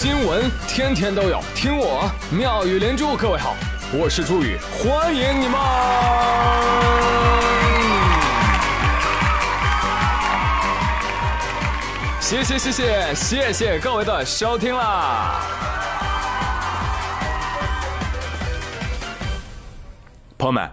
[0.00, 3.16] 新闻天天都有，听我妙语连珠。
[3.16, 3.56] 各位好，
[3.92, 5.58] 我是朱宇，欢迎你们！
[12.20, 15.40] 谢谢谢谢谢谢各位的收听啦！
[20.38, 20.70] 朋友们，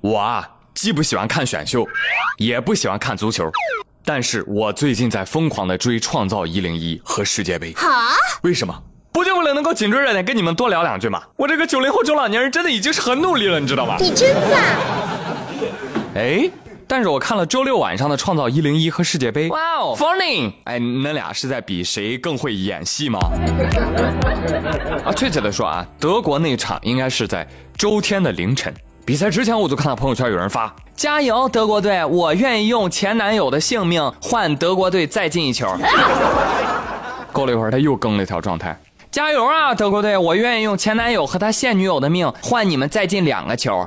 [0.00, 1.86] 我啊，既不喜欢看选秀，
[2.38, 3.52] 也不喜欢看足球。
[4.08, 7.72] 但是我最近在疯狂的追《创造一零一》和世界杯。
[7.72, 8.14] 啊？
[8.42, 8.72] 为什么？
[9.10, 11.20] 不就为了能够紧追热点，跟你们多聊两句吗？
[11.34, 13.96] 我这个九零后中老年人真的已经是很努力了，你知道吗？
[13.98, 14.52] 你真棒！
[16.14, 16.48] 哎，
[16.86, 19.48] 但是我看了周六晚上的《创造一零一》和世界杯。
[19.48, 20.52] 哇哦，funny！
[20.66, 23.18] 哎，那俩是在比谁更会演戏吗？
[25.04, 27.44] 啊，确切的说啊，德国那场应该是在
[27.76, 28.72] 周天的凌晨。
[29.06, 32.04] 比赛之前我就看到朋友圈有人发：“加油，德国队！
[32.04, 35.64] 我愿意用前男友的性命换德国队再进一球。”
[37.32, 38.76] 过了一会儿，他又更了一条状态
[39.12, 40.18] ：“加油啊，德国队！
[40.18, 43.84] 我愿意用前男友和他现女友的命换你们再进两个球。”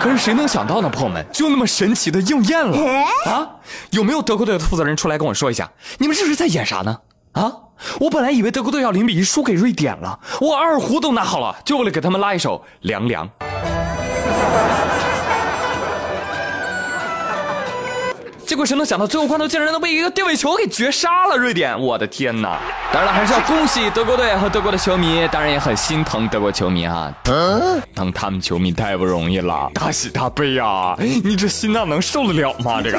[0.00, 2.78] 可是谁能想到呢，朋友们，就那么神奇的应验了
[3.26, 3.46] 啊！
[3.90, 6.96] 有没有德国队的负责人出来跟我说一下，你们这是在演啥呢？
[7.32, 7.52] 啊！
[8.00, 13.28] 我本来以为德国队要零比一输给瑞典了，我二胡都拿好了，就为了给他们拉一首《凉凉》。
[18.46, 21.78] 结果谁能想到，最后关头竟然能被一个定位球给绝杀了瑞典！
[21.78, 22.58] 我的天哪！
[22.90, 30.96] 当然了，还是要恭喜德国队和德国的球迷，当然也很心疼德国球迷啊，嗯当他们球迷太不容易了，大喜大悲呀！
[30.98, 32.80] 你这心脏能受得了吗？
[32.82, 32.98] 这个。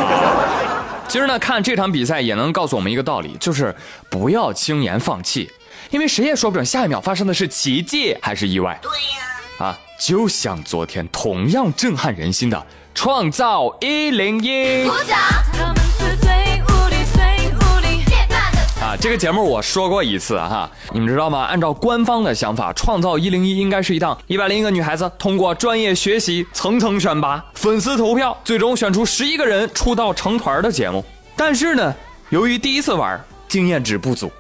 [1.08, 3.76] 其实呢，看这场比赛也能告诉我们一个道理，就是
[4.08, 5.52] 不要轻言放弃，
[5.90, 8.78] 因为谁也说不准下一秒发生的是奇迹还是意外。
[8.84, 9.26] 对呀，
[10.00, 12.58] 就像昨天同样震撼人心的
[12.94, 14.50] 《创造一零一》。
[14.86, 15.18] 鼓掌。
[18.82, 21.42] 啊这个节目我说过一次哈，你们知道吗？
[21.44, 31.06] 按照官方的想法，《创造一零一》应该是一档一百零一个女孩子通过专业学习、层层选拔、粉丝投票，最终选出十一个人出道成团的节目。
[31.36, 31.94] 但是呢，
[32.30, 34.32] 由于第一次玩，经验值不足，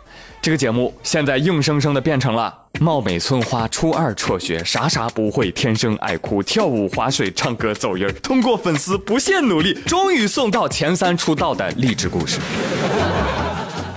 [0.41, 2.51] 这个节目现在硬生生的变成了
[2.81, 12.39] 貌美村花初二辍学，啥啥不会，天生爱哭，跳舞、划水、唱歌、走音儿，通过粉丝不懈努力，终于送到前三出道的励志故事。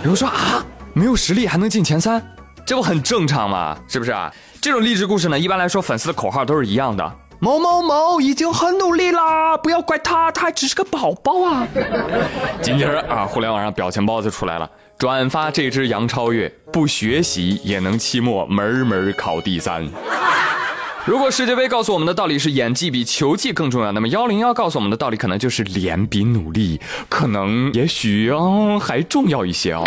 [0.02, 2.20] 有人说啊，没有实力还能进前三，
[2.66, 3.78] 这不很正常吗？
[3.86, 4.32] 是不是啊？
[4.60, 11.64] 这种励志故事呢，一般来说粉丝的口号都是一样的：某某某已经很努力啦，不要怪他，他还只是个宝宝啊。
[12.60, 14.68] 紧接着啊，互联网上表情包就出来了，
[15.02, 19.84] 转发这只杨超越，不学习也能期末门门考第三。
[21.04, 29.82] 如果世界杯告诉我们的道理是演技比球技更重要，那么幺零幺告诉我们的道理可能就是脸比努力可能也许哦还重要一些哦。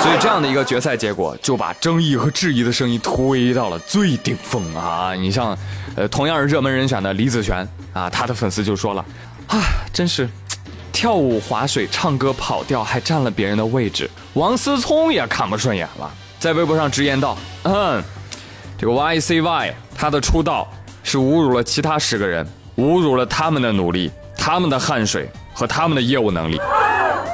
[0.00, 5.14] 所以这样的一个决赛结果就把争议和质疑的声音推到了最顶峰啊！
[5.14, 5.56] 你像，
[5.94, 9.04] 呃，同样是热门人选的李子璇啊，他的粉丝就说了，
[9.46, 9.62] 啊，
[9.92, 10.28] 真是，
[10.94, 14.08] 跳舞、划水、唱歌跑调还占了别人的位置。
[14.34, 18.02] 王思聪也看不顺眼了，在微博上直言道，嗯。
[18.78, 20.68] 这个 Y C Y 他的出道
[21.02, 22.46] 是侮辱了其他十个人，
[22.76, 26.60] 侮辱了他们的努力、他们的汗水和他们的业务能力。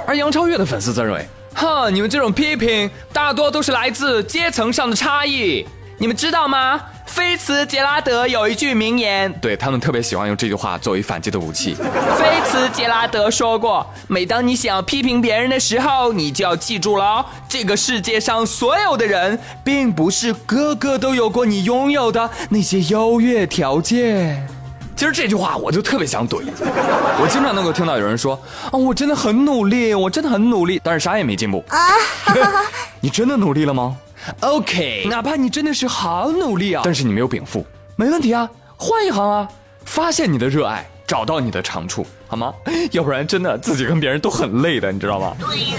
[0.07, 5.67] 而杨超越的粉丝则认为，哼，你们这种批评大多都是来自阶层上的差异，
[6.01, 6.81] 你们知道吗？
[7.05, 11.75] 菲茨杰拉德有一句名言，对他们特别喜欢用这句话作为反击的武器。
[11.75, 24.49] 菲茨杰拉德说过：“每当你想要批评别人的时候，你就要记住了哦，这个世界上所有的人，并不是个个都有过你拥有的那些优越条件。”
[24.97, 26.41] 其实这句话我就特别想怼。
[27.21, 28.41] 我经常能够听到有人说
[28.73, 31.79] ：“啊，我真的很努力，我真的很努力，但是啥也没进步。”啊，
[33.03, 33.95] 你真的努力了吗
[34.41, 39.49] ？OK，哪怕你真的是好努力啊，但是你没有禀赋，没问题啊，换一行啊，
[39.85, 42.55] 发现你的热爱，找到你的长处，好吗？
[42.93, 45.35] 要不然真的自己跟别人都很累的，你知道吗？
[45.39, 45.77] 对呀。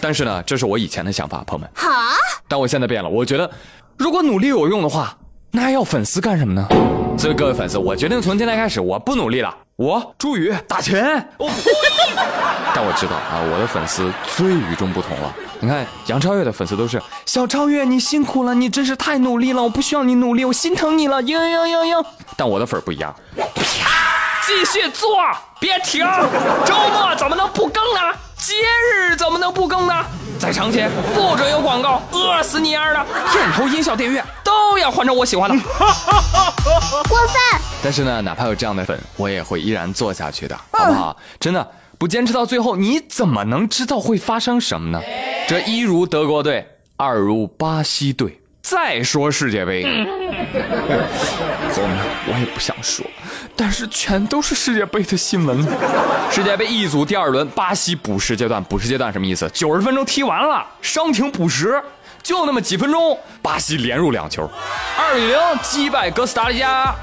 [0.00, 1.70] 但是呢，这是我以前的想法，朋友们。
[1.74, 1.90] 好。
[2.46, 3.50] 但我现在变了，我觉得，
[3.96, 5.16] 如果努力有用的话，
[5.50, 6.66] 那还要粉丝干什么呢？
[7.16, 9.56] 所以各位粉丝，我决定从今天开始，我不努力了。
[9.76, 11.02] 我朱宇打钱，
[12.72, 15.34] 但我知道啊，我的粉丝最与众不同了。
[15.58, 22.06] 你看杨超越的粉丝都是小超越，你辛苦了，你真是太努力了，我不需要你努力，我心疼你了，嘤嘤嘤嘤。
[22.36, 23.12] 但我的粉不一样，
[24.46, 25.18] 继续做，
[25.58, 26.06] 别停，
[26.64, 28.00] 周末怎么能不更呢？
[28.36, 28.54] 节
[28.92, 30.04] 日怎么能不更呢？
[30.44, 33.02] 再长街不准有广告，饿死你丫的！
[33.32, 35.56] 片头音效、电乐都要换成我喜欢的。
[37.08, 37.60] 过分。
[37.82, 41.16] 但是呢，哪怕有这样的粉，我也会依然做下去的，好不好？
[41.40, 41.66] 真的。
[41.96, 45.00] 不坚持到最后，你怎么能知道会发生什么呢？
[45.48, 46.68] 这一如德国队，
[46.98, 48.38] 二如巴西队。
[48.60, 49.82] 再说世界杯，
[51.72, 53.06] 后面我也不想说，
[53.56, 55.62] 但是全都是世界杯的新闻。
[56.30, 59.48] 世界杯一组第二轮，巴西补时阶段，补时阶段什么意思？
[59.52, 61.80] 九十分钟踢完了，伤停补时，
[62.22, 64.50] 就那么几分钟，巴西连入两球，
[64.98, 66.94] 二比零击败哥斯达黎加。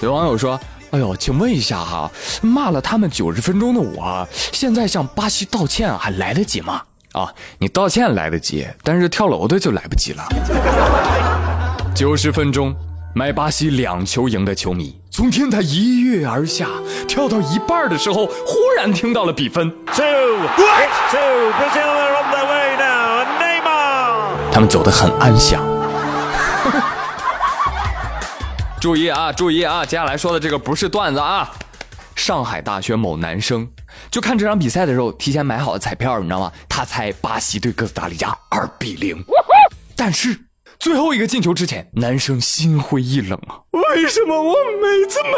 [0.00, 0.60] 有网友说
[0.92, 2.10] ：“哎呦，请问一下哈，
[2.42, 6.82] 骂了他们九十分钟的我，现在向巴西道歉还来得及吗？”
[7.12, 10.28] 啊，你道歉来得及，但是跳楼的就来不及了。
[11.94, 12.76] 九十分钟，
[13.16, 16.68] 买巴西两球赢的球迷从天台一跃而下，
[17.08, 19.70] 跳到一半的时候，忽然听到了比分。
[19.86, 20.04] Two,
[20.54, 21.18] two,
[21.56, 23.24] Brazil are on their way now.
[23.40, 25.64] Neymar，他们走得很安详。
[28.78, 31.50] 注意啊，注意啊，接下来说的这个不是段子啊。
[32.14, 33.66] 上海大学某男生
[34.10, 36.52] 就看这场比赛的时候，提前买好了彩票，你知道吗？
[36.68, 39.24] 他猜巴西对哥斯达黎加二比零，
[39.96, 40.38] 但是
[40.78, 43.58] 最后一个进球之前，男生心灰意冷啊！
[43.72, 45.30] 为什么我每次买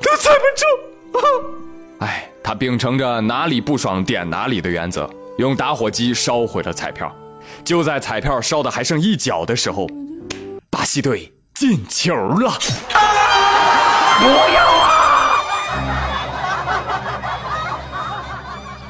[0.00, 1.20] 都猜不中？
[1.20, 1.24] 啊
[2.06, 7.14] 哎，他秉承着哪里不爽点哪里的原则，用打火机烧毁了彩票。
[7.64, 9.86] 就在彩票烧的还剩一角的时候，
[10.70, 12.58] 巴西队进球了！
[14.18, 15.28] 不要啊！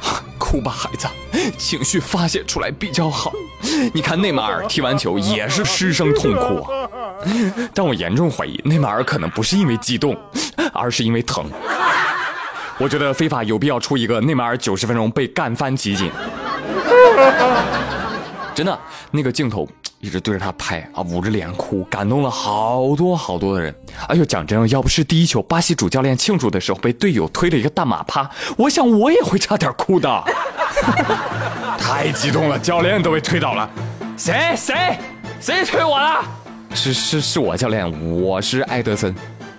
[0.38, 1.08] 哭吧，孩子，
[1.58, 3.32] 情绪发泄出来比较好。
[3.94, 6.66] 你看内马尔踢完球也是失声痛哭，
[7.74, 10.16] 但我严重怀疑内马尔可能不是因为激动，
[10.72, 11.44] 而是因为疼。
[12.78, 16.10] 我觉得非法有必要出一个内马尔九十分钟被干翻集锦。
[18.54, 18.78] 真的，
[19.10, 19.68] 那个镜头。
[20.00, 23.72] 一直对着他拍啊，捂着脸哭，感动了好多好多的人。
[24.08, 30.24] 哎呦，讲真，要不是第一球巴西主教练庆祝的时候被队友推了一个大马趴，我想我也会差点哭的。
[31.78, 33.68] 太激动了，教练都被推倒了。
[34.16, 34.98] 谁谁
[35.40, 36.24] 谁推我了？
[36.74, 37.90] 是是是我教练，
[38.22, 39.14] 我是埃德森。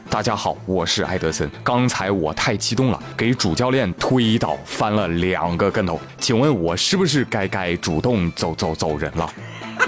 [0.10, 1.50] 大家好，我是埃德森。
[1.63, 6.00] 刚才我太激动了，给主教练推倒翻了两个跟头。
[6.19, 9.30] 请问我是不是该该主动走走走人了？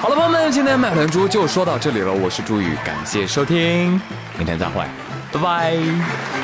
[0.00, 2.12] 好了，朋友们，今天麦团猪就说到这里了。
[2.12, 4.00] 我是朱宇，感谢收听，
[4.36, 4.84] 明天再会，
[5.32, 6.43] 拜拜。